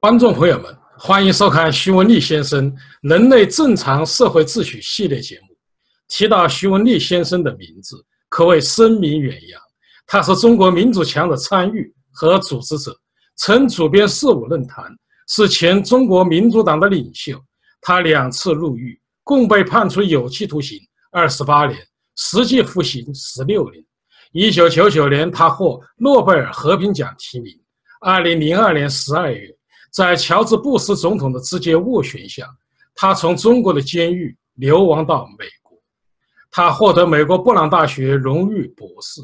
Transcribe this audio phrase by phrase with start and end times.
[0.00, 2.72] 观众朋友们，欢迎收看徐文丽先生
[3.02, 5.48] 《人类正常社会秩序》系列节目。
[6.06, 7.96] 提到徐文丽先生的名字，
[8.28, 9.60] 可谓声名远扬。
[10.06, 12.96] 他是中国民主墙的参与和组织者，
[13.38, 14.84] 曾主编四五论坛，
[15.26, 17.36] 是前中国民主党的领袖。
[17.80, 20.78] 他两次入狱，共被判处有期徒刑
[21.10, 21.76] 二十八年，
[22.14, 23.84] 实际服刑十六年。
[24.30, 27.52] 一九九九年，他获诺贝尔和平奖提名。
[28.00, 29.52] 二零零二年十二月，
[29.90, 32.46] 在乔治·布什总统的直接斡旋下，
[32.94, 35.78] 他从中国的监狱流亡到美国。
[36.50, 39.20] 他获得美国布朗大学荣誉博士。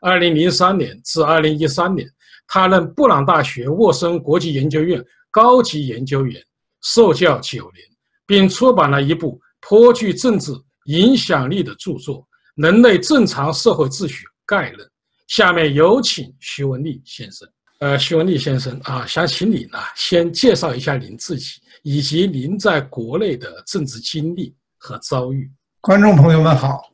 [0.00, 2.06] 二零零三年至二零一三年，
[2.46, 6.42] 他任布朗大学沃森国际研究院高级研究员，
[6.82, 7.84] 受教九年，
[8.26, 10.52] 并出版了一部颇具政治
[10.84, 12.20] 影响力的著作
[12.56, 14.24] 《人类正常社会秩序》。
[14.44, 14.86] 概论，
[15.26, 17.48] 下面有请徐文丽先生。
[17.84, 25.52] 呃，徐文丽先生啊，想请你呢先介绍一下您自己，以及您在国内的政治经历和遭遇。
[25.82, 26.90] 观众朋友们好，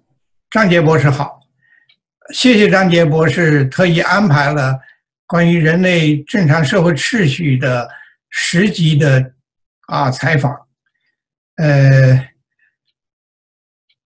[0.50, 1.38] 张杰博士好，
[2.34, 4.76] 谢谢张杰博士特意安排了
[5.28, 7.88] 关于人类正常社会秩序的
[8.28, 9.32] 十集的
[9.86, 10.52] 啊采访。
[11.54, 12.28] 呃，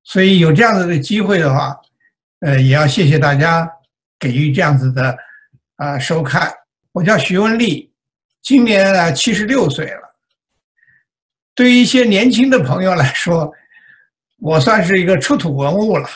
[0.03, 1.75] 所以有这样子的机会的话。
[2.41, 3.67] 呃，也要谢谢大家
[4.19, 5.17] 给予这样子的
[5.77, 6.53] 啊收看。
[6.95, 7.93] 我叫徐文丽，
[8.41, 10.15] 今年呢七十六岁了。
[11.53, 13.53] 对于一些年轻的朋友来说，
[14.39, 16.09] 我算是一个出土文物了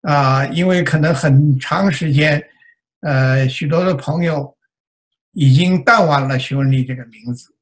[0.00, 2.42] 啊，因为可能很长时间，
[3.00, 4.56] 呃，许多的朋友
[5.32, 7.54] 已经淡忘了徐文丽这个名字。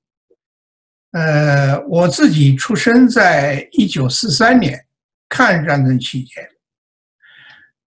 [1.10, 4.86] 呃，我自己出生在一九四三年
[5.28, 6.48] 抗日战争期间。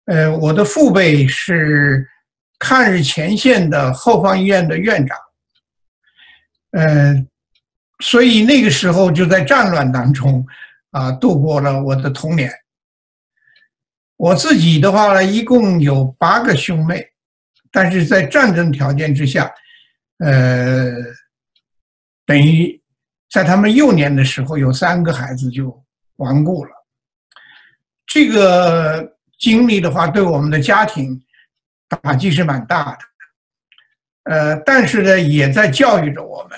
[0.08, 2.06] 呃，我的父辈是
[2.60, 5.18] 抗日前线的后方医院的院长，
[6.72, 7.26] 呃，
[8.00, 10.46] 所以那个时候就在战乱当中
[10.92, 12.52] 啊度过了我的童年。
[14.18, 17.04] 我自己的话呢，一共有八个兄妹，
[17.72, 19.50] 但是在战争条件之下，
[20.20, 20.92] 呃，
[22.26, 22.80] 等于
[23.32, 25.84] 在他们幼年的时候，有三个孩子就
[26.18, 26.72] 亡故了。
[28.06, 29.16] 这个。
[29.40, 31.18] 经历的话，对我们的家庭
[31.90, 33.00] 打击是蛮大的，
[34.32, 36.58] 呃，但是呢，也在教育着我们。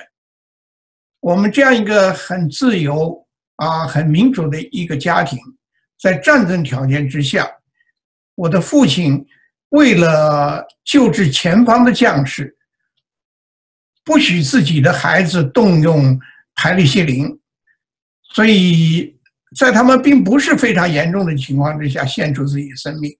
[1.21, 3.25] 我们这样一个很自由
[3.55, 5.39] 啊、很民主的一个家庭，
[5.99, 7.49] 在战争条件之下，
[8.35, 9.25] 我的父亲
[9.69, 12.57] 为了救治前方的将士，
[14.03, 16.19] 不许自己的孩子动用
[16.55, 17.39] 排氯西林，
[18.33, 19.17] 所以。
[19.57, 23.11] 在他们并不是非常严重的情况之下献出自己的生命，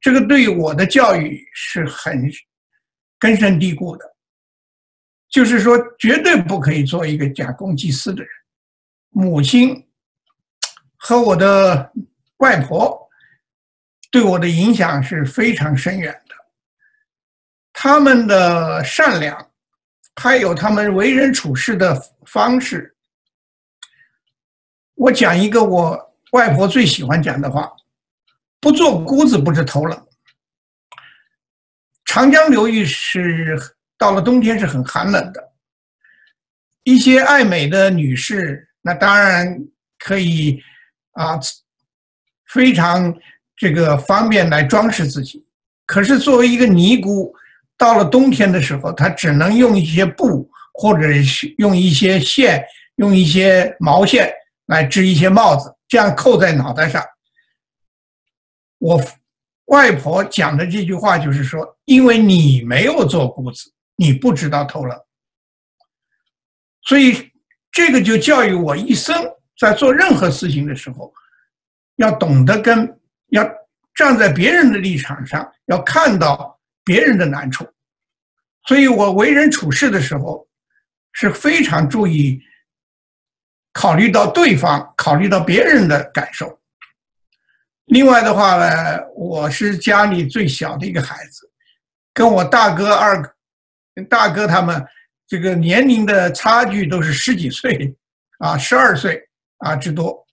[0.00, 2.30] 这个对我的教育是很
[3.18, 4.04] 根深蒂固的。
[5.28, 8.30] 就是说，绝对不可以做一个假公济私的人。
[9.10, 9.86] 母亲
[10.96, 11.92] 和我的
[12.38, 13.08] 外婆
[14.10, 16.34] 对我的影响是非常深远的。
[17.72, 19.50] 他们的善良，
[20.16, 22.96] 还有他们为人处事的方式。
[24.94, 27.70] 我讲一个我外婆最喜欢讲的话
[28.60, 30.06] ：“不做姑子不知头冷。”
[32.04, 33.58] 长江流域是
[33.96, 35.52] 到了冬天是很寒冷的，
[36.84, 39.58] 一些爱美的女士那当然
[39.98, 40.62] 可以
[41.12, 41.38] 啊，
[42.46, 43.14] 非常
[43.56, 45.44] 这个方便来装饰自己。
[45.86, 47.34] 可是作为一个尼姑，
[47.76, 52.64] 到了冬天的时候，她只能用一些布，或者是用一些线，
[52.96, 54.32] 用一些毛线。
[54.66, 57.02] 来织一些帽子，这样扣在脑袋上。
[58.78, 59.00] 我
[59.66, 65.06] 外婆讲的这句话就是说，因为你没有做姑子，你不知道偷了，
[66.82, 67.30] 所以
[67.70, 69.14] 这个就教育我一生，
[69.58, 71.12] 在做任何事情的时候，
[71.96, 73.44] 要懂得跟要
[73.94, 77.66] 站在别人的立场上，要看到别人的难处。
[78.66, 80.46] 所以我为人处事的时候
[81.12, 82.40] 是非常注意。
[83.70, 86.57] 考虑到对方，考虑到别人的感受。
[87.88, 91.50] 另外的话呢，我是家里最小的一个孩子，
[92.14, 93.34] 跟我大哥、二
[94.08, 94.84] 大哥他们
[95.26, 97.94] 这个年龄的差距都是十几岁，
[98.38, 99.20] 啊，十二岁
[99.58, 100.24] 啊之多，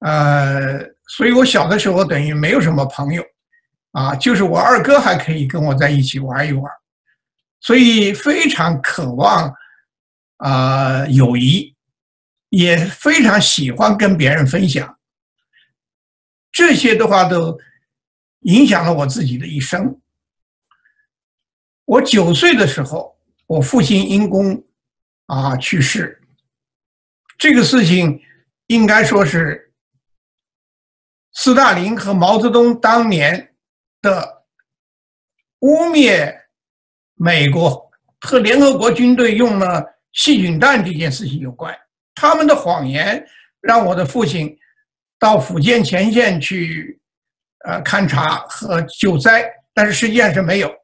[0.00, 3.24] 呃，所以我小的时候等于没有什么朋友，
[3.92, 6.70] 啊，就是我二哥还可以跟我在一起玩一玩，
[7.60, 9.52] 所以非常渴望
[10.36, 11.74] 啊友谊。
[12.50, 14.98] 也非常喜欢跟别人分享，
[16.52, 17.58] 这些的话都
[18.40, 20.00] 影响了我自己的一生。
[21.84, 23.16] 我九岁的时候，
[23.46, 24.64] 我父亲因公
[25.26, 26.22] 啊去世。
[27.36, 28.20] 这个事情
[28.66, 29.72] 应该说是
[31.32, 33.54] 斯大林和毛泽东当年
[34.02, 34.44] 的
[35.60, 36.32] 污蔑
[37.14, 41.74] 美国和联合国军队用了细菌弹这件事情有关。
[42.14, 43.26] 他们的谎言
[43.60, 44.56] 让我的父亲
[45.20, 46.98] 到福建前线去
[47.66, 50.74] 呃勘察和救灾，但是实际上是没有。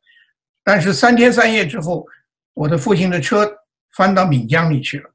[0.63, 2.07] 但是三天三夜之后，
[2.55, 3.51] 我的父亲的车
[3.97, 5.11] 翻到闽江里去了。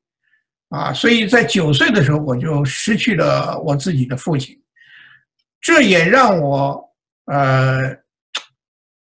[0.70, 4.58] 啊，所以在九岁的时候我就失去了我自己的父亲，
[5.60, 6.90] 这也让我
[7.26, 7.96] 呃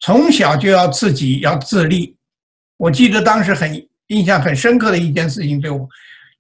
[0.00, 2.16] 从小就要自己要自立。
[2.76, 5.88] 我记得当时很印象很深刻的一件事情，对我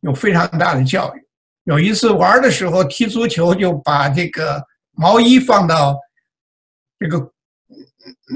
[0.00, 1.23] 有非常大的教育。
[1.64, 4.62] 有一次玩的时候踢足球，就把这个
[4.92, 5.98] 毛衣放到
[6.98, 7.32] 这个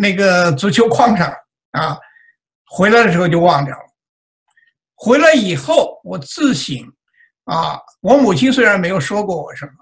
[0.00, 1.30] 那个足球框上
[1.72, 1.98] 啊，
[2.66, 3.84] 回来的时候就忘掉了。
[4.94, 6.76] 回来以后，我自省，
[7.44, 9.72] 啊，我母亲虽然没有说过我什么，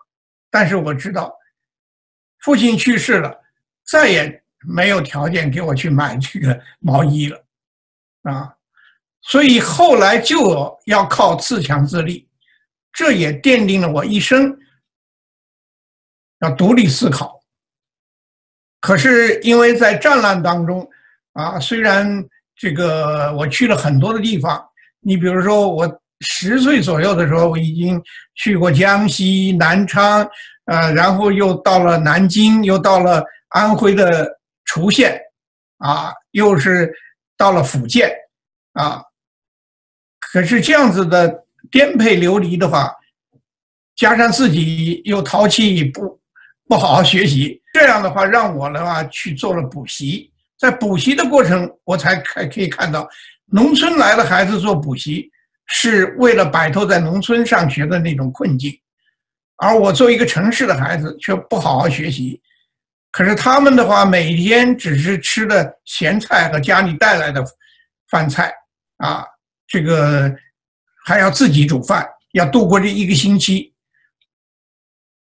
[0.51, 1.33] 但是我知道，
[2.41, 3.35] 父亲去世了，
[3.87, 7.45] 再也没有条件给我去买这个毛衣了，
[8.25, 8.53] 啊，
[9.23, 12.26] 所以后来就要靠自强自立，
[12.97, 14.59] 这也奠定了我一生
[16.41, 17.43] 要独立思考。
[18.81, 20.89] 可是因为在战乱当中，
[21.35, 24.67] 啊，虽然这个我去了很多的地方。
[25.01, 28.03] 你比如说，我十岁左右的时候，我已经
[28.35, 30.29] 去过江西南昌，
[30.65, 34.27] 呃，然后又到了南京，又到了安徽的
[34.65, 35.21] 滁县，
[35.79, 36.93] 啊，又是
[37.37, 38.11] 到了福建，
[38.73, 39.05] 啊，
[40.19, 42.95] 可是这样子的颠沛流离的话，
[43.95, 46.21] 加上自己又淘气，不
[46.69, 53.09] 不好好学习，这样的话让我的话去做了补习，在补习的过程，我才可可以看到。
[53.47, 55.31] 农村来的孩子做补习，
[55.67, 58.77] 是为了摆脱在农村上学的那种困境，
[59.57, 62.41] 而我作为一个城市的孩子，却不好好学习。
[63.13, 67.43] 可是他们的话，每天只是吃的咸菜和家里带来的
[68.11, 68.53] 饭菜，
[68.99, 69.25] 啊，
[69.69, 70.35] 这个
[71.07, 73.73] 还要自己煮饭，要度过这一个星期。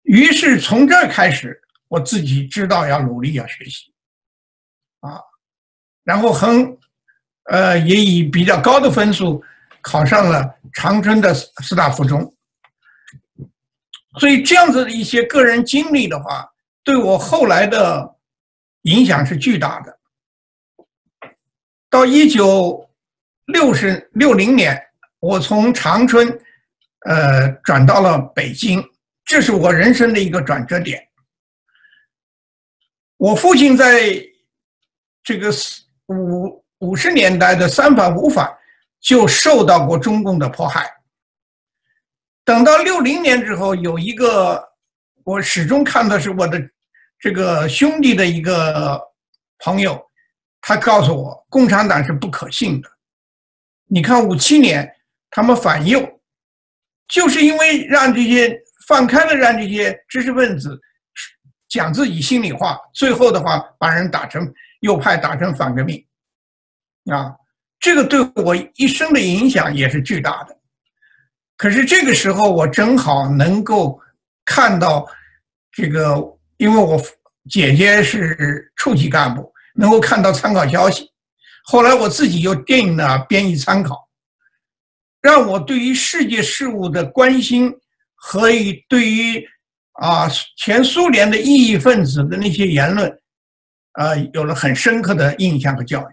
[0.03, 3.93] 于是从这儿开始，我自己知道要努力要学习，
[5.01, 5.21] 啊，
[6.03, 6.75] 然后很。
[7.49, 9.41] 呃，也以比较高的分数
[9.81, 12.35] 考上了长春的师大附中，
[14.19, 16.45] 所以这样子的一些个人经历的话，
[16.83, 18.17] 对我后来的
[18.81, 19.97] 影响是巨大的。
[21.89, 22.89] 到一九
[23.45, 24.86] 六十六零年，
[25.27, 26.27] 我从长春
[27.05, 28.81] 呃转到了北京，
[29.25, 31.05] 这是我人生的一个转折点。
[33.17, 34.01] 我父亲在
[35.23, 35.51] 这个
[36.07, 36.63] 五。
[36.81, 38.47] 五十年代的三反五反
[38.99, 40.87] 就受到过中共的迫害。
[42.45, 44.63] 等到六零年之后，有一个
[45.23, 46.61] 我始终看的是我的
[47.17, 49.01] 这个兄弟的一个
[49.57, 49.99] 朋友，
[50.61, 52.87] 他告诉我，共产党是不可信的。
[53.87, 54.95] 你看五七年
[55.29, 56.19] 他们反右，
[57.07, 60.79] 就是因为让这些放开了，让这些知识分子
[61.67, 66.03] 讲自己心里话，最后的话把人打成右派，打成反革命。
[67.11, 67.35] 啊，
[67.79, 70.57] 这个对我一生的影响也是巨大的。
[71.55, 73.99] 可是这个时候，我正好能够
[74.45, 75.07] 看到
[75.71, 76.15] 这个，
[76.57, 77.01] 因为我
[77.49, 81.11] 姐姐是处级干部，能够看到参考消息。
[81.63, 84.06] 后来我自己又定了编译参考，
[85.27, 87.69] 让我对于世界事务的关心
[88.15, 89.45] 和以对于
[89.91, 93.11] 啊前苏联的异议分子的那些言论，
[93.91, 96.05] 啊有了很深刻的印象和教育。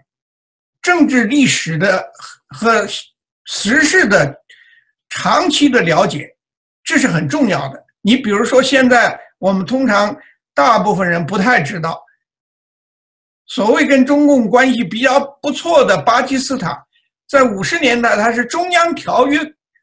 [0.81, 2.05] 政治历史的
[2.49, 2.85] 和
[3.45, 4.35] 时事的
[5.07, 6.27] 长期的了解，
[6.83, 7.81] 这是很重要的。
[8.01, 10.13] 你比如说，现在我们通常
[10.53, 12.03] 大部分人不太知道，
[13.45, 16.77] 所谓跟中共关系比较不错的巴基斯坦，
[17.27, 19.39] 在五十年代它是中央条约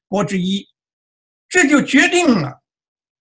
[0.09, 0.67] 国之一，
[1.49, 2.63] 这就决定了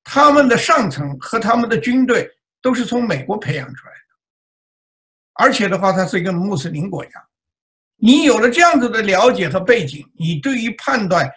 [0.04, 2.30] 他们的上层和他们的军队
[2.62, 4.00] 都是从美国培养出来的，
[5.34, 7.12] 而且的话，它是一个穆斯林国家。
[8.04, 11.30] 你有了这样子的了解和背景，你对于判断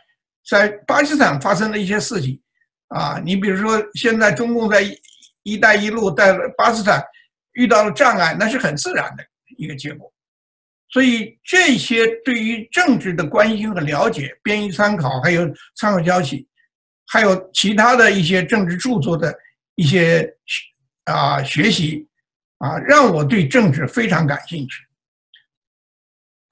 [0.48, 2.40] 在巴基斯坦发生的一些事情，
[2.88, 4.80] 啊，你比如说现在中共在
[5.44, 7.04] “一带一路”在巴基斯坦
[7.52, 9.22] 遇到了障碍，那是很自然的
[9.58, 10.10] 一个结果。
[10.94, 16.46] 所以这些对于政治的关心和了解、编译参考，还有参考消息，
[17.08, 19.36] 还有其他的一些政治著作的
[19.74, 20.32] 一些
[21.06, 22.06] 啊学习，
[22.58, 24.84] 啊，让我对政治非常感兴趣。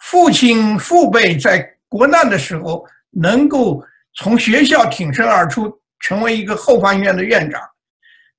[0.00, 3.80] 父亲父辈在国难的时候，能够
[4.14, 7.62] 从学校挺身而出，成为一个后方医院的院长，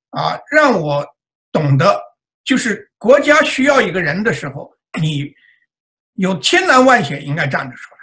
[0.09, 1.07] 啊，让我
[1.49, 1.97] 懂得，
[2.43, 4.69] 就是国家需要一个人的时候，
[4.99, 5.33] 你
[6.15, 7.99] 有千难万险应该站得出来。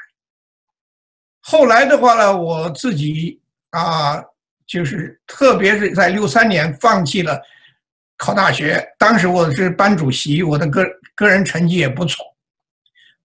[1.41, 3.41] 后来的话呢，我自己
[3.71, 4.23] 啊，
[4.67, 7.41] 就是特别是在六三年放弃了
[8.17, 12.25] 考大学，当时我是班主席，我的个个人成绩也不错，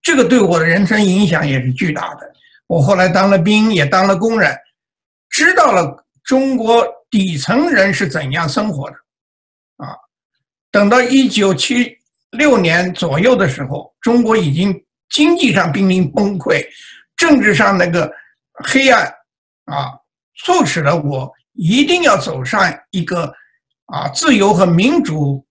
[0.02, 2.34] 这个对我的人生影响也是巨大的。
[2.68, 4.58] 我后来当了兵，也当了工人，
[5.30, 8.96] 知道了中国底层人是怎样生活的，
[9.78, 9.96] 啊，
[10.72, 12.00] 等到一九七
[12.32, 16.66] 六年左右的时候，中国已经经济上濒临崩溃。
[17.16, 18.12] 政治上那个
[18.66, 19.06] 黑暗
[19.66, 19.94] 啊，
[20.44, 23.34] 促使了我一定要走上一个
[23.86, 25.46] 啊自由和民主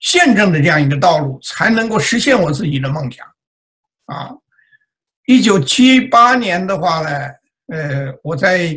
[0.00, 3.24] 宪政的这样一个道路，才能够实现我自己的梦想。
[4.06, 4.30] 啊，
[5.26, 7.10] 一九七八年的话呢，
[7.68, 8.76] 呃，我在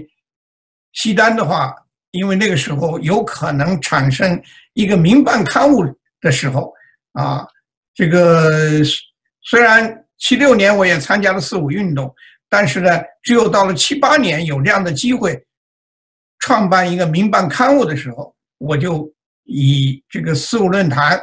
[0.94, 1.76] 西单的话，
[2.12, 4.40] 因为那个时候有可能产生
[4.74, 5.84] 一个民办刊物
[6.22, 6.72] 的时候，
[7.14, 7.48] 啊，
[7.94, 8.84] 这个
[9.42, 10.06] 虽然。
[10.22, 12.14] 七六年我也参加了四五运动，
[12.50, 12.90] 但是呢，
[13.24, 15.42] 只有到了七八年有这样的机会，
[16.40, 19.10] 创办一个民办刊物的时候，我就
[19.46, 21.18] 以这个四五论坛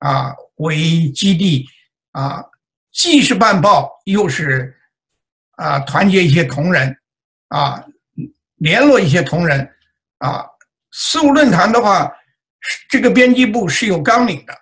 [0.00, 1.66] 啊为基地
[2.10, 2.44] 啊，
[2.92, 4.76] 既是办报，又是
[5.52, 6.94] 啊团结一些同仁
[7.48, 7.82] 啊，
[8.56, 9.66] 联络一些同仁
[10.18, 10.44] 啊。
[10.90, 12.12] 四五论坛的话，
[12.90, 14.52] 这个编辑部是有纲领的，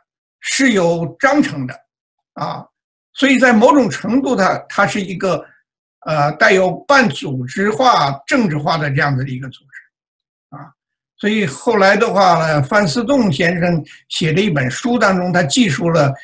[0.40, 1.74] 是有章程的
[2.34, 2.64] 啊。
[3.12, 5.44] 所以在某种程度，它它是一个，
[6.06, 10.70] 呃，带有半组织化、政治化的这样子的一个组织，啊，
[11.18, 16.14] 所以后来的话呢，范思栋先生写的一本书当中，他记述了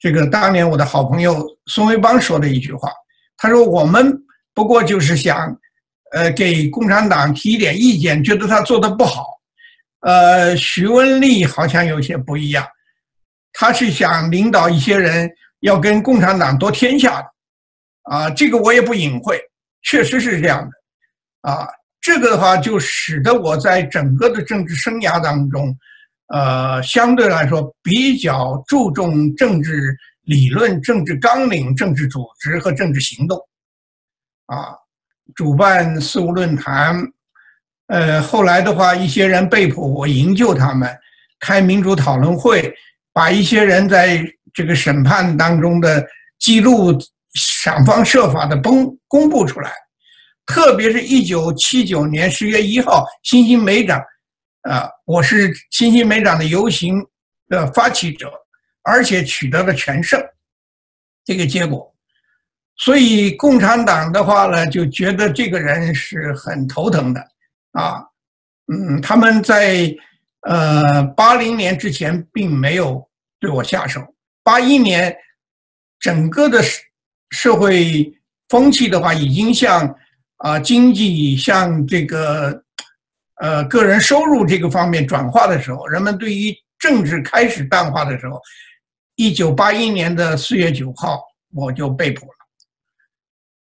[0.00, 2.90] 这个当年我的好朋友孙维邦说的一句话，
[3.36, 4.12] 他说：“我们
[4.54, 5.54] 不过就是想，
[6.12, 9.38] 呃，给共产党提一点意见，觉得他做的不好。”
[10.00, 12.66] 呃，徐文丽好像有些不一样，
[13.52, 15.30] 他是想领导一些人。
[15.62, 17.28] 要跟共产党夺天下的，
[18.02, 19.40] 啊，这个我也不隐晦，
[19.82, 21.68] 确实是这样的，啊，
[22.00, 25.72] 这个的话就使得我在整个的政治生涯当中，
[26.34, 33.38] 呃，相对来说比较注重政治理论、政治纲领、政治组织和政治行动，
[34.46, 34.74] 啊，
[35.36, 37.00] 主办四五论坛，
[37.86, 40.92] 呃，后来的话，一些人被迫我营救他们，
[41.38, 42.74] 开民主讨论会，
[43.12, 44.22] 把一些人在。
[44.54, 46.06] 这个审判当中的
[46.38, 46.92] 记录，
[47.32, 49.72] 想方设法的公公布出来，
[50.44, 53.98] 特别是一九七九年十月一号，新兴美长，
[54.68, 57.02] 啊，我是新兴美长的游行
[57.48, 58.30] 的发起者，
[58.82, 60.22] 而且取得了全胜，
[61.24, 61.90] 这个结果，
[62.76, 67.26] 所以共产党的话呢，就觉得这个人是很头疼的，
[67.72, 68.04] 啊，
[68.70, 69.90] 嗯，他们在
[70.42, 73.08] 呃八零年之前并没有
[73.40, 74.00] 对我下手。
[74.42, 75.16] 八一年，
[76.00, 76.80] 整个的社
[77.30, 78.12] 社会
[78.48, 79.94] 风气的话，已经向
[80.38, 82.62] 啊经济向这个
[83.36, 88.40] 呃个人收入这个方面转化的时候，人们对于政治开始淡化的时候，
[89.14, 91.22] 一九八一年的四月九号，
[91.54, 92.32] 我就被捕了。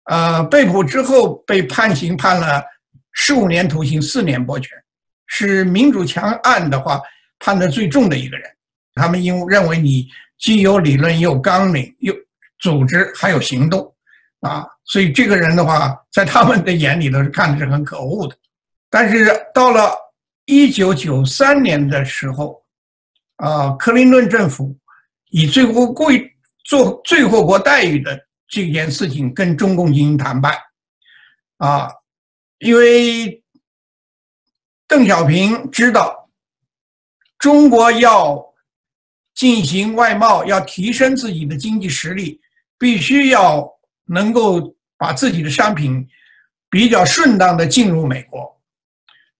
[0.06, 2.64] 呃，被捕之后被判刑，判了
[3.12, 4.76] 十五年徒刑，四年剥权，
[5.32, 7.02] 是民主墙案的话
[7.40, 8.48] 判的最重的一个人。
[8.94, 10.08] 他们因为认为你。
[10.42, 12.12] 既有理论，又纲领，又
[12.58, 13.96] 组织，还有行动，
[14.40, 18.36] 啊，所以这个人的话，在他们的眼里头是看的是很可恶的。
[18.90, 19.96] 但是到了
[20.46, 22.60] 一九九三年的时候，
[23.36, 24.76] 啊，克林顿政府
[25.30, 26.28] 以最后贵
[26.66, 30.58] 做最后国待遇的这件事情跟中共进行谈判，
[31.58, 31.88] 啊，
[32.58, 33.41] 因为
[34.92, 36.30] 邓小平知道
[37.40, 38.52] 中国要。
[39.34, 42.40] 进行外贸要提升自己的经济实力，
[42.78, 43.66] 必须要
[44.06, 46.06] 能够把自己的商品
[46.70, 48.62] 比较顺当的进入美国。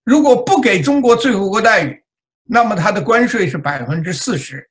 [0.02, 2.02] 如果不给中国最惠国待遇，
[2.44, 4.66] 那么它的关税是百分之四十。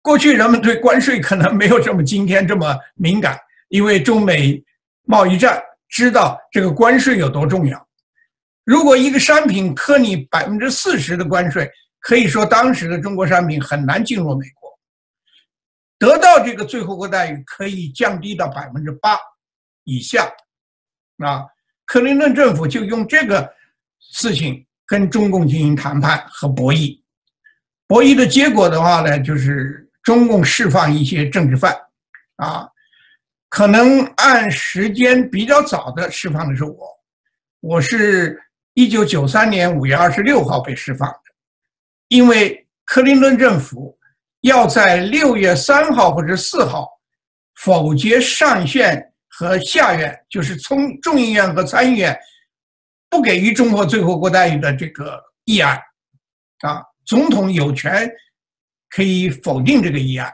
[0.00, 4.60] 过去人们对关税可能没有这么今天这么敏感，因为中美
[5.04, 7.86] 贸易战知道这个关税有多重要。
[8.64, 11.68] 如果一个商品扣你百分之四十的关税，
[12.00, 14.70] 可以说，当时的中国商品很难进入美国，
[15.98, 19.18] 得到这个最后国待遇可以降低到百分之八
[19.84, 20.30] 以下。
[21.18, 21.44] 啊，
[21.86, 23.48] 克林顿政府就用这个
[24.00, 27.00] 事情跟中共进行谈判和博弈。
[27.86, 31.76] 博弈的结果的话呢，就是中共释放一些政治犯，
[32.36, 32.68] 啊，
[33.48, 36.76] 可能按时间比较早的释放的是我，
[37.60, 38.42] 我是
[38.74, 41.18] 一九九三年五月二十六号被释放的，
[42.08, 43.98] 因为克林顿政府
[44.40, 46.88] 要在六月三号或者四号
[47.60, 52.18] 否决上院和下院，就是从众议院和参议院
[53.08, 55.76] 不给予中国最后国待遇的这个议案，
[56.60, 58.10] 啊，总统有权
[58.90, 60.32] 可以否定这个议案，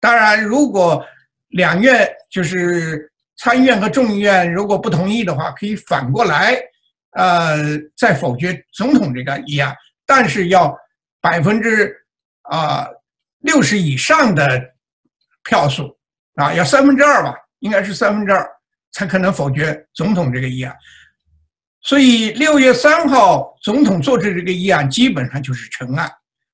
[0.00, 1.04] 当然如果。
[1.50, 6.60] 两院就是参议院和众议院，如果不同意的话，可以反过来，
[7.14, 7.56] 呃，
[7.96, 10.76] 在否决总统这个议案，但是要
[11.20, 11.96] 百分之
[12.42, 12.86] 啊
[13.40, 14.74] 六十以上的
[15.42, 15.96] 票数
[16.34, 18.46] 啊，要三分之二吧，应该是三分之二
[18.92, 20.76] 才可能否决总统这个议案。
[21.82, 26.10] 所以六月三号总统做出这个议案，基本上就是成案，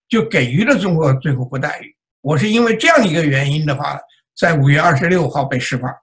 [0.09, 1.97] 就给予了中国最后国待遇。
[2.21, 3.99] 我是因为这样一个原因的话。
[4.37, 5.95] 在五月二十六号被释放，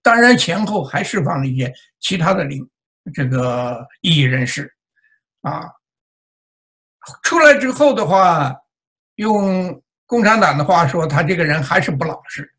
[0.00, 1.70] 当然前后还释放了一些
[2.00, 2.66] 其他的领
[3.12, 4.72] 这个异议人士，
[5.40, 5.70] 啊，
[7.22, 8.54] 出来之后的话，
[9.14, 12.52] 用共产党的话说，他这个人还是不老实，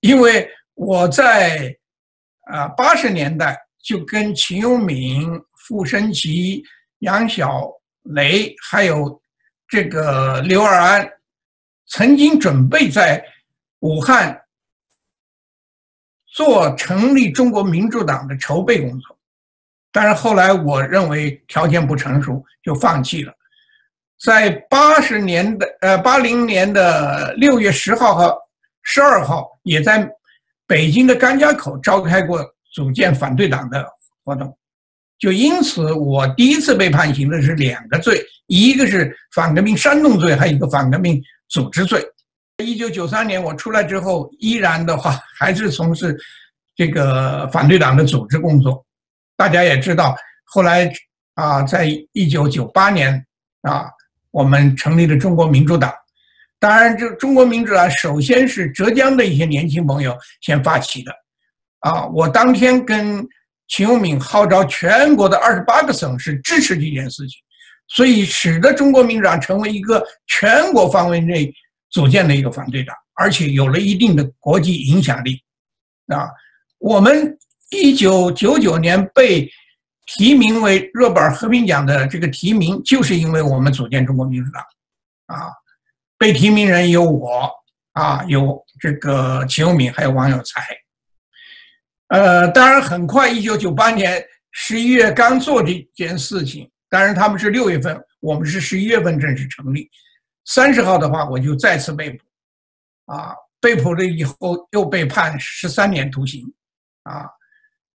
[0.00, 1.76] 因为我在
[2.50, 5.28] 啊八十年代就跟秦永敏、
[5.66, 6.62] 傅声奇、
[7.00, 7.68] 杨小
[8.02, 9.22] 雷还有
[9.66, 11.10] 这个刘二安
[11.86, 13.24] 曾经准备在。
[13.80, 14.42] 武汉
[16.24, 19.13] 做成立中国民主党的筹备工作，
[19.94, 23.32] 但是后来我认为条件不成熟，就放弃了。
[24.20, 28.36] 在八十年的呃八零年的六月十号和
[28.82, 30.04] 十二号，也在
[30.66, 33.86] 北京的甘家口召开过组建反对党的
[34.24, 34.52] 活动。
[35.16, 42.04] 就因此，我第一次被判刑的是两个罪，一个是反革命煽动罪，还有一个反革命组织罪。
[42.64, 46.18] 一九九三年我出来之后，依然的话还是从事
[46.74, 48.84] 这个反对党的组织工作。
[49.36, 50.92] 大家也知道，后来
[51.34, 53.26] 啊，在一九九八年
[53.62, 53.90] 啊，
[54.30, 55.92] 我们成立了中国民主党。
[56.58, 61.12] 当然，这中国民主党首先是浙江的一些年轻朋友先发起的。
[61.80, 63.26] 啊，我当天跟
[63.68, 67.38] 秦永敏号召全国的二十八个省市支持这件事情，
[67.88, 71.52] 所以使得中国民主党成为一个全国范围内。
[71.90, 75.40] 组建的一个反对党，而且有了一定的国际影响力，
[76.08, 76.28] 啊，
[76.80, 77.38] 我们
[77.74, 79.50] 一九九九年被
[80.06, 84.62] 提名为诺贝尔和平奖的这个提名，就是因为我们组建中国民主党，
[85.26, 85.50] 啊，
[86.18, 87.50] 被提名人有我，
[87.92, 90.62] 啊，有这个秦永敏，还有王有才，
[92.08, 99.90] 呃，当然很快，一九九八年十一月刚做这件事情，当然他们是六月份，我们是十一月份正式成立。
[100.44, 102.18] 三十号的话，我就再次被捕，
[103.06, 106.44] 啊，被捕了以后又被判十三年徒刑，
[107.04, 107.26] 啊，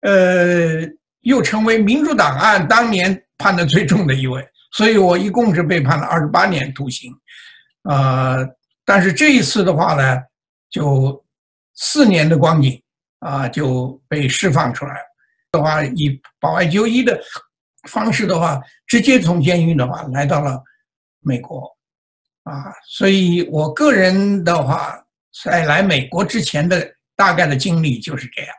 [0.01, 0.81] 呃，
[1.21, 7.11] 又成为民主党案当年判的最重的一位，所以我一共是被判了二十八年徒刑，
[7.83, 8.47] 呃，
[8.85, 10.21] 但是这一次的话呢，
[10.69, 11.23] 就
[11.75, 12.81] 四年的光景，
[13.19, 14.95] 啊，就被释放出来。
[15.51, 17.19] 的话，以保外就医的
[17.89, 20.61] 方式的话，直接从监狱的话来到了
[21.21, 21.75] 美国。
[22.43, 24.97] 啊，所以我个人的话，
[25.43, 28.55] 在来美国之前的大概的经历就是这样。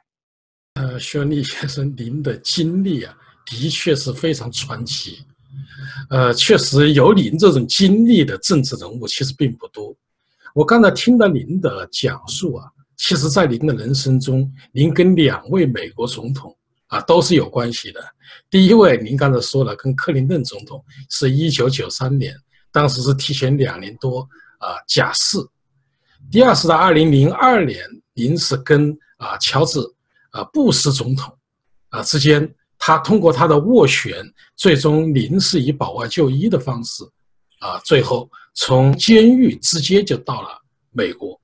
[0.78, 3.12] 呃，薛立先生，您的经历啊，
[3.44, 5.18] 的确是非常传奇。
[6.08, 9.92] 呃，确实有您这种经历的政治人物其实并不多。
[10.54, 18.00] 我刚才听到您的讲述啊，其实在您的人生中，您跟两位美国总统啊都是有关系的。
[18.48, 22.32] 第一位，您刚才说了，跟克林顿总统是一九九三年。
[22.70, 24.20] 当时是提前两年多
[24.58, 25.38] 啊假释，
[26.30, 29.80] 第二是在二零零二年，您是跟啊乔治
[30.30, 31.36] 啊布什总统
[31.90, 34.24] 啊之间，他通过他的斡旋，
[34.56, 37.02] 最终您是以保外就医的方式
[37.60, 40.48] 啊，最后从监狱直接就到了
[40.92, 41.40] 美国。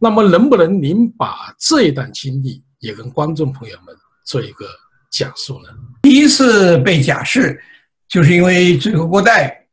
[0.00, 4.66] 那么，能不能您把这一段经历也跟观众朋友们做一个
[5.10, 5.68] 讲述呢？
[6.02, 7.60] 第一次被假释，
[8.08, 9.66] 就是因为最后国代。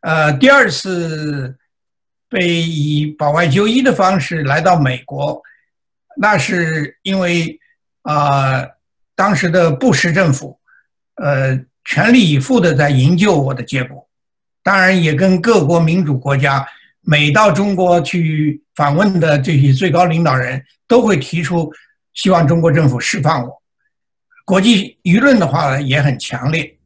[0.00, 1.54] 呃，第二次
[2.30, 5.42] 被以保外就医的方式来到美国，
[6.16, 7.58] 那是因为
[8.08, 8.66] 啊，
[9.14, 10.58] 当时的布什政府
[11.16, 14.08] 呃全力以赴的在营救我的结果，
[14.62, 16.66] 当然也跟各国民主国家
[17.02, 21.70] 每到中国去访问的这些最高领导人都会提出
[22.14, 23.62] 希望中国政府释放我，
[24.46, 26.78] 国际舆论的话呢也很强烈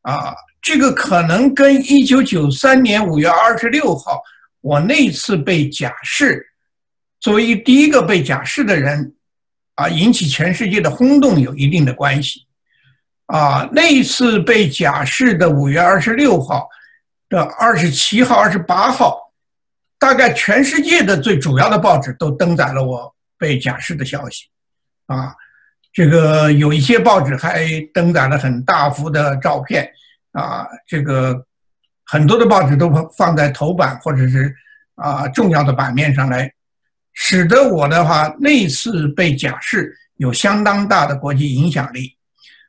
[0.00, 0.34] 啊。
[0.62, 4.22] 这个可能跟一九九三年五月二十六号
[4.62, 6.42] 我那次被假释
[7.20, 9.14] 作为第一个被假释的人，
[9.78, 12.46] 啊，引起全世界的轰动有一定的关系。
[13.26, 16.68] 啊，那一次被假释的五月二十六号
[17.28, 19.32] 的二十七号、二十八号，
[19.96, 24.46] 大概全世界的最主要的报纸都登载了我被假释的消息。
[25.06, 25.32] 啊，
[25.92, 27.64] 这个有一些报纸还
[27.94, 29.88] 登载了很大幅的照片。
[30.32, 31.46] 啊，这个
[32.04, 34.52] 很多的报纸都放在头版或者是
[34.96, 36.52] 啊重要的版面上来，
[37.20, 42.16] 使得我的话那次被假释有相当大的国际影响力。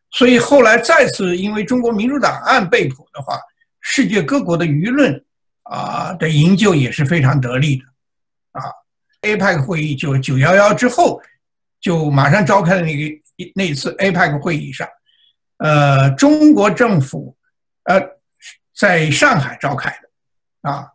[0.09, 3.39] 所以后来再次因为中国民主党案被捕的话，
[3.79, 5.23] 世界各国的舆论
[5.61, 7.85] 啊的营救也是非常得力的，
[8.59, 8.73] 啊
[9.21, 11.21] ，APEC 会议就九幺幺之后
[11.79, 13.03] 就马上召开的那个
[13.53, 14.89] 那次 APEC 会议上，
[15.57, 17.37] 呃，中国政府
[17.83, 18.01] 呃
[18.75, 20.87] 在上海召开的，啊，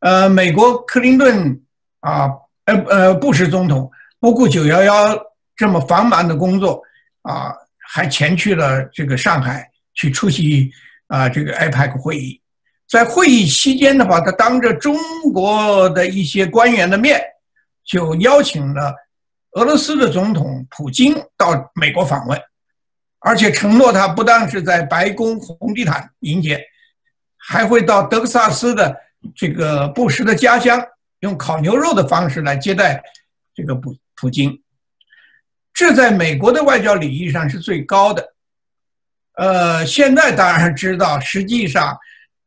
[0.00, 1.62] 呃，美国克林顿
[2.00, 2.28] 啊，
[2.66, 5.18] 呃呃布什总统不顾九幺幺
[5.56, 6.82] 这么繁忙的工作
[7.22, 7.54] 啊。
[7.86, 10.68] 还前去了这个上海去出席
[11.06, 12.40] 啊这个 APEC 会议，
[12.88, 14.96] 在会议期间的话，他当着中
[15.32, 17.22] 国的一些官员的面，
[17.84, 18.92] 就邀请了
[19.52, 22.40] 俄罗斯的总统普京到美国访问，
[23.20, 26.60] 而且承诺他不但是在白宫红地毯迎接，
[27.36, 28.96] 还会到德克萨斯的
[29.36, 30.84] 这个布什的家乡，
[31.24, 33.02] 用烤牛肉的方式来接待
[33.54, 34.62] 这个普普京。
[35.72, 38.34] 这在美国的外交礼仪上是最高的，
[39.32, 41.98] 呃，现在当然知道，实际上，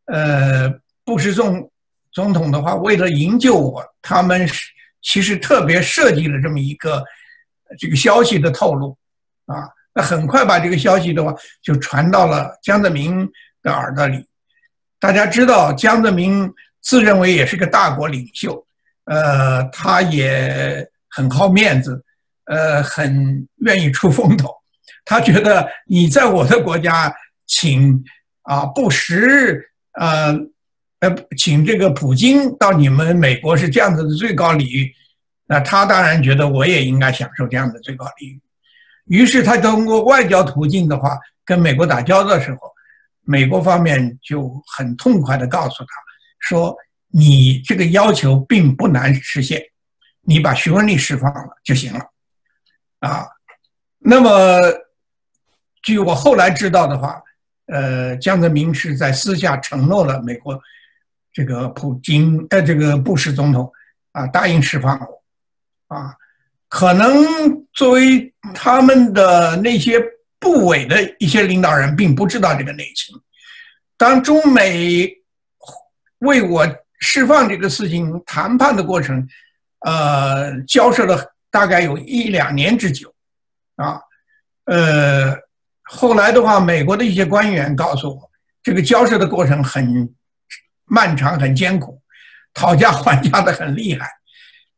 [0.05, 0.69] 呃，
[1.03, 1.71] 布什总
[2.11, 4.67] 总统的话，为了营救我，他们是
[5.01, 7.03] 其实特别设计了这么一个
[7.79, 8.95] 这个消息的透露，
[9.47, 13.27] 啊，那很快把这个消息的话就传到了江泽民
[13.63, 14.23] 的耳朵里。
[14.99, 16.47] 大家知道，江泽民
[16.79, 18.65] 自认为也是个大国领袖，
[19.07, 22.03] 呃，他也很好面子。
[22.49, 24.49] 呃，很愿意出风头，
[25.03, 27.13] 他觉得你在我的国家
[27.45, 28.01] 请
[28.43, 30.33] 啊布什，呃
[31.01, 34.89] 呃，请这个普京到你们美国是这样子的最高礼遇，
[35.45, 38.41] 那他当然觉得我也应该享受这样的最高礼遇，
[39.07, 42.59] 于是他通过外交途径的话跟美国打交道的时候，
[43.25, 45.89] 美国方面就很痛快的告诉他
[46.39, 46.73] 说，
[47.09, 49.61] 你这个要求并不难实现，
[50.21, 51.99] 你把徐文丽释放了就行了。
[52.99, 53.27] 啊，
[53.99, 54.59] 那么
[55.83, 57.21] 据我后来知道的话，
[57.67, 60.59] 呃，江泽民是在私下承诺了美国
[61.31, 63.71] 这个普京，呃，这个布什总统
[64.11, 66.15] 啊，答应释放我，啊，
[66.67, 70.01] 可能作为他们的那些
[70.39, 73.15] 部委的一些领导人，并不知道这个内情。
[73.95, 75.09] 当中美
[76.19, 76.67] 为我
[76.99, 79.27] 释放这个事情谈判的过程，
[79.81, 81.33] 呃，交涉了。
[81.49, 83.11] 大概有一两年之久，
[83.77, 83.99] 啊，
[84.65, 85.33] 呃，
[85.83, 88.29] 后来的话，美国的一些官员告诉我，
[88.61, 90.13] 这个交涉的过程很
[90.83, 91.99] 漫长、很艰苦，
[92.53, 94.07] 讨价还价的很厉害，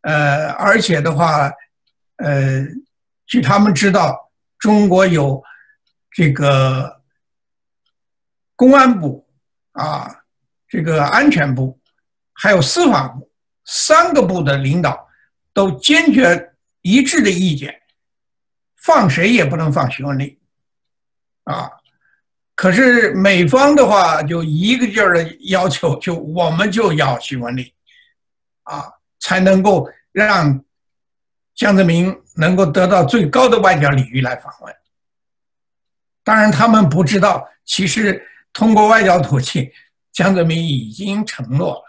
[0.01, 1.51] 呃，而且的话，
[2.17, 2.63] 呃，
[3.25, 5.43] 据他们知道，中国有
[6.11, 7.01] 这个
[8.55, 9.27] 公安部
[9.71, 10.21] 啊，
[10.67, 11.78] 这个安全部，
[12.41, 13.29] 还有司法部
[13.65, 15.07] 三个部的领导
[15.53, 16.45] 都坚决。
[16.81, 17.81] 一致的意见，
[18.77, 20.39] 放谁也不能放徐文丽，
[21.43, 21.69] 啊！
[22.55, 27.73] 可是美方的话就一个劲儿的要求，就我们就要徐文丽，
[28.63, 30.63] 啊，才能够让
[31.53, 34.73] 江泽民能够得到最高的外交礼遇来访问。
[36.23, 39.69] 当然，他们不知道，其实通过外交途径，
[40.13, 41.88] 江泽民已经承诺了，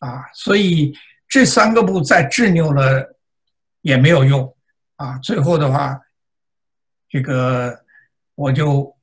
[0.00, 0.92] 啊，所以
[1.28, 3.16] 这三个部再执拗了。
[3.82, 4.54] 也没有用，
[4.96, 5.98] 啊，最后的话，
[7.08, 7.74] 这个
[8.34, 8.94] 我就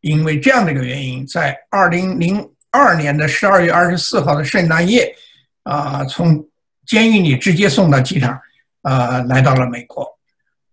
[0.00, 5.14] 因为这样的一个原因，在二零零二年的十二月二十四号的圣诞夜，
[5.64, 6.42] 啊，从
[6.86, 8.40] 监狱里直接送到机场，
[8.80, 10.08] 啊，来到了美国。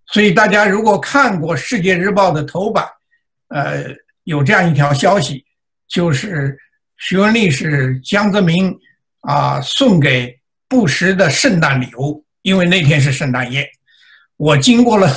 [0.06, 2.88] 所以大家如果看过《世界日报》的头版，
[3.50, 3.84] 呃，
[4.24, 5.46] 有这样一条消息，
[5.90, 6.58] 就是
[6.96, 8.74] 徐文丽是江泽民
[9.22, 12.24] 啊送给布什的圣诞礼物。
[12.44, 13.70] 因为那天是圣诞夜，
[14.36, 15.08] 我经过了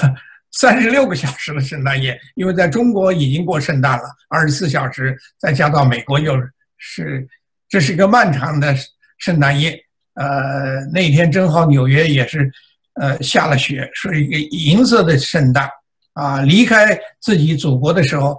[0.52, 6.34] 三十六个小时的圣诞夜，因为在中国已经过圣诞了，二十四小时，再加到美国又
[6.76, 7.26] 是，
[7.66, 8.76] 这是一个漫长的
[9.16, 9.74] 圣诞夜。
[10.16, 12.52] 呃，那天正好纽约也是，
[13.00, 15.66] 呃，下了雪，是一个银色的圣诞。
[16.12, 18.36] 啊，离开自己祖国的时候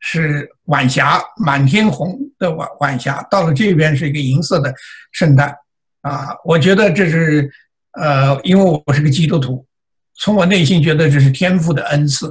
[0.00, 4.74] 是晚霞，满天红的晚晚霞，到了这边是一个银色的
[5.12, 5.56] 圣诞。
[6.02, 7.50] 啊，我觉得这是。
[7.94, 9.66] 呃，因为我是个基督徒，
[10.14, 12.26] 从我内心觉得这是天父的恩赐，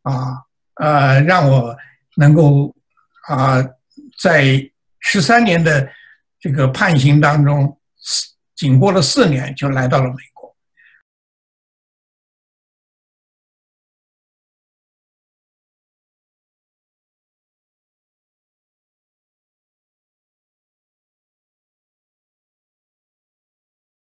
[0.00, 0.40] 啊，
[0.76, 1.76] 呃，让我
[2.16, 2.74] 能够
[3.28, 3.62] 啊，
[4.18, 4.58] 在
[5.00, 5.86] 十三年的
[6.40, 7.78] 这个判刑当中，
[8.54, 10.35] 仅过了四年就来到了美国。